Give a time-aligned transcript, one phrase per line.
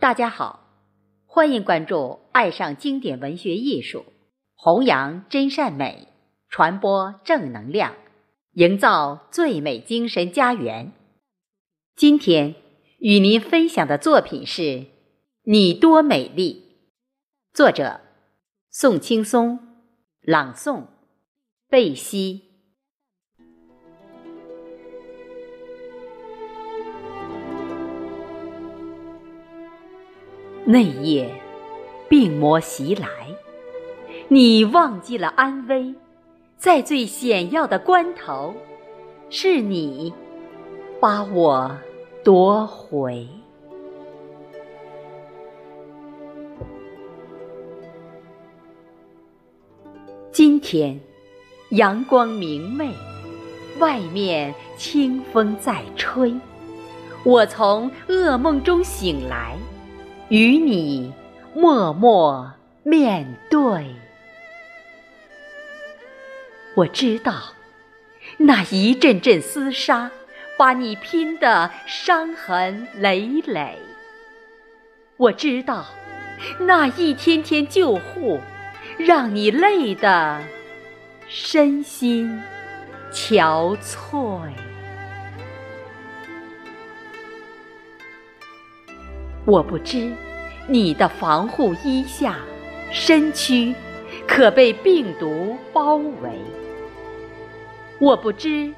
[0.00, 0.60] 大家好，
[1.26, 4.04] 欢迎关注“爱上经典文学艺术”，
[4.54, 6.06] 弘扬真善美，
[6.48, 7.96] 传播正能量，
[8.52, 10.92] 营造最美精神家园。
[11.96, 12.54] 今天
[13.00, 14.62] 与您分享的作品是
[15.42, 16.78] 《你多美丽》，
[17.56, 18.00] 作者
[18.70, 19.58] 宋青松，
[20.20, 20.84] 朗诵
[21.68, 22.47] 贝西。
[30.70, 31.32] 那夜，
[32.10, 33.08] 病魔袭来，
[34.28, 35.94] 你忘记了安危，
[36.58, 38.54] 在最险要的关头，
[39.30, 40.12] 是你
[41.00, 41.74] 把我
[42.22, 43.26] 夺回。
[50.30, 51.00] 今天，
[51.70, 52.92] 阳光明媚，
[53.78, 56.34] 外面清风在吹，
[57.24, 59.56] 我从噩梦中醒来。
[60.28, 61.14] 与你
[61.54, 63.94] 默默面对，
[66.74, 67.54] 我知道
[68.36, 70.10] 那一阵阵厮杀，
[70.58, 73.78] 把你拼得伤痕累累。
[75.16, 75.86] 我知道
[76.60, 78.38] 那一天天救护，
[78.98, 80.42] 让你累得
[81.26, 82.38] 身心
[83.10, 84.50] 憔悴。
[89.48, 90.12] 我不知
[90.66, 92.36] 你的防护衣下，
[92.90, 93.74] 身躯
[94.26, 96.32] 可被病毒包围；
[97.98, 98.74] 我不知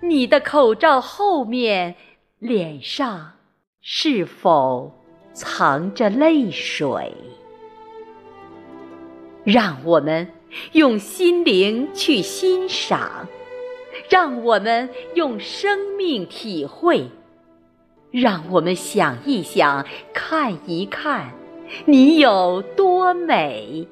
[0.00, 1.94] 你的口罩后面，
[2.38, 3.32] 脸上
[3.80, 4.92] 是否
[5.32, 7.14] 藏着泪水。
[9.44, 10.30] 让我们
[10.72, 13.26] 用心灵去欣赏，
[14.10, 17.08] 让我们用生命体会。
[18.12, 21.32] 让我们想一想，看一看，
[21.86, 23.88] 你有多美，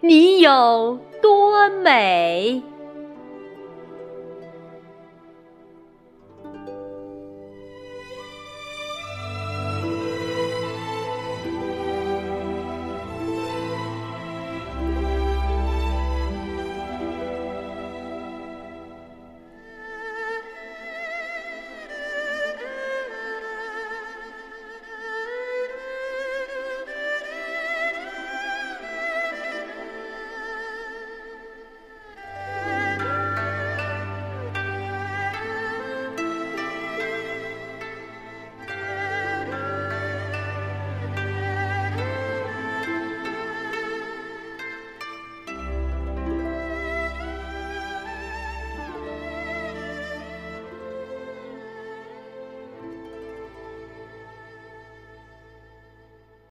[0.00, 2.62] 你有多美。